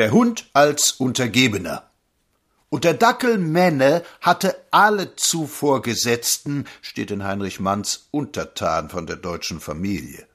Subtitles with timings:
[0.00, 1.90] Der Hund als Untergebener.
[2.70, 9.60] Und der Dackel Menne hatte alle Zuvorgesetzten, steht in Heinrich Manns Untertan von der deutschen
[9.60, 10.26] Familie.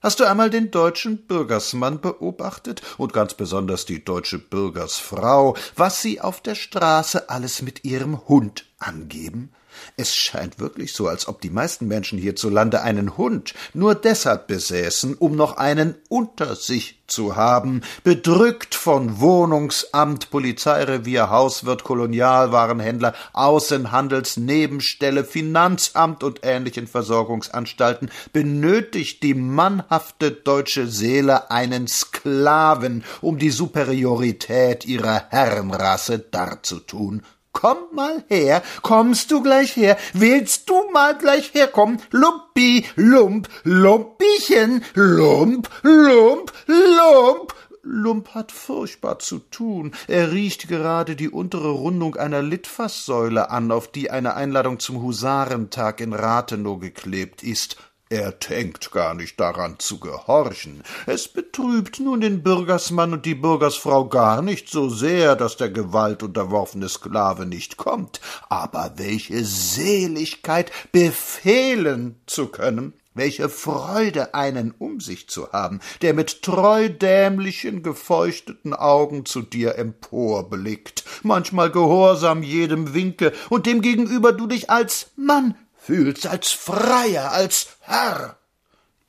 [0.00, 6.20] Hast du einmal den deutschen Bürgersmann beobachtet und ganz besonders die deutsche Bürgersfrau, was sie
[6.20, 9.52] auf der Straße alles mit ihrem Hund angeben?
[9.96, 15.14] Es scheint wirklich so, als ob die meisten Menschen hierzulande einen Hund nur deshalb besäßen,
[15.14, 26.24] um noch einen unter sich zu haben, bedrückt von Wohnungsamt, Polizeirevier, Hauswirt, Kolonialwarenhändler, Außenhandelsnebenstelle, Finanzamt
[26.24, 36.18] und ähnlichen Versorgungsanstalten, benötigt die mannhafte deutsche Seele einen Sklaven, um die Superiorität ihrer Herrenrasse
[36.18, 37.22] darzutun.
[37.52, 42.00] Komm mal her, kommst du gleich her, willst du mal gleich herkommen?
[42.10, 47.54] Lumpi, Lump, Lumpichen, Lump, Lump, Lump.
[47.84, 49.92] Lump hat furchtbar zu tun.
[50.06, 56.00] Er riecht gerade die untere Rundung einer Litfaßsäule an, auf die eine Einladung zum Husarentag
[56.00, 57.76] in Rathenow geklebt ist.
[58.12, 60.82] Er denkt gar nicht daran zu gehorchen.
[61.06, 66.22] Es betrübt nun den Bürgersmann und die Bürgersfrau gar nicht so sehr, dass der Gewalt
[66.22, 68.20] unterworfene Sklave nicht kommt.
[68.50, 72.92] Aber welche Seligkeit, befehlen zu können!
[73.14, 79.76] Welche Freude, einen um sich zu haben, der mit treu dämlichen, gefeuchteten Augen zu dir
[79.76, 87.76] emporblickt, manchmal gehorsam jedem Winke, und demgegenüber du dich als Mann fühlst, als Freier, als
[87.80, 88.36] Herr.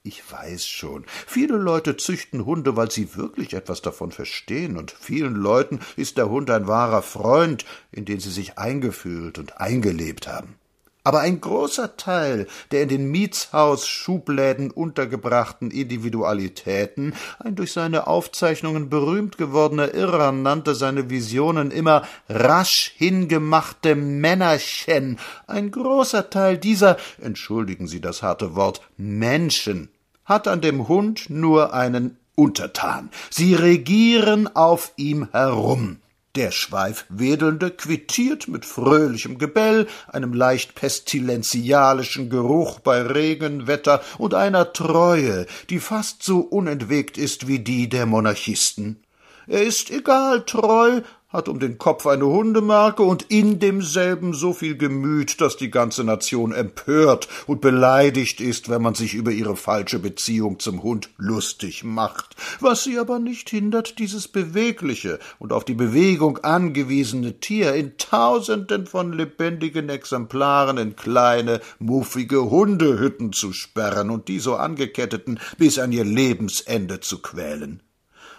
[0.03, 5.35] Ich weiß schon, viele Leute züchten Hunde, weil sie wirklich etwas davon verstehen, und vielen
[5.35, 10.55] Leuten ist der Hund ein wahrer Freund, in den sie sich eingefühlt und eingelebt haben
[11.03, 19.37] aber ein großer Teil der in den Mietshaus-Schubläden untergebrachten Individualitäten, ein durch seine Aufzeichnungen berühmt
[19.37, 28.01] gewordener Irrer nannte seine Visionen immer rasch hingemachte Männerchen, ein großer Teil dieser, entschuldigen Sie
[28.01, 29.89] das harte Wort, Menschen,
[30.25, 33.09] hat an dem Hund nur einen Untertan.
[33.29, 35.97] Sie regieren auf ihm herum.
[36.35, 45.45] Der Schweifwedelnde quittiert mit fröhlichem Gebell, einem leicht pestilenzialischen Geruch bei Regenwetter und einer Treue,
[45.69, 49.03] die fast so unentwegt ist wie die der Monarchisten.
[49.45, 51.01] Er ist egal treu,
[51.33, 56.03] hat um den Kopf eine Hundemarke und in demselben so viel Gemüt, dass die ganze
[56.03, 61.83] Nation empört und beleidigt ist, wenn man sich über ihre falsche Beziehung zum Hund lustig
[61.83, 67.97] macht, was sie aber nicht hindert, dieses bewegliche und auf die Bewegung angewiesene Tier in
[67.97, 75.79] tausenden von lebendigen Exemplaren in kleine, muffige Hundehütten zu sperren und die so angeketteten bis
[75.79, 77.81] an ihr Lebensende zu quälen.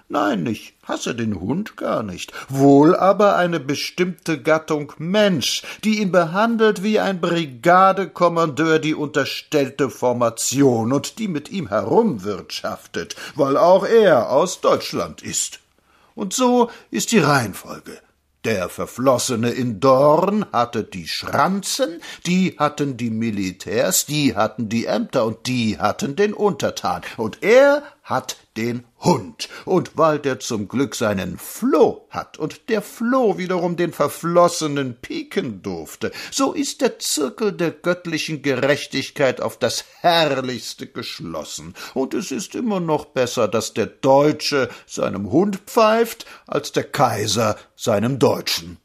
[0.09, 6.13] Nein, ich hasse den Hund gar nicht, wohl aber eine bestimmte Gattung Mensch, die ihn
[6.13, 14.31] behandelt wie ein Brigadekommandeur die unterstellte Formation und die mit ihm herumwirtschaftet, weil auch er
[14.31, 15.61] aus Deutschland ist.
[16.15, 17.99] Und so ist die Reihenfolge.
[18.45, 25.25] Der Verflossene in Dorn hatte die Schranzen, die hatten die Militärs, die hatten die Ämter
[25.25, 30.95] und die hatten den Untertan, und er hat den Hund, und weil der zum Glück
[30.95, 37.53] seinen Floh hat und der Floh wiederum den Verflossenen pieken durfte, so ist der Zirkel
[37.53, 43.87] der göttlichen Gerechtigkeit auf das Herrlichste geschlossen, und es ist immer noch besser, dass der
[43.87, 48.79] Deutsche seinem Hund pfeift, als der Kaiser seinem Deutschen.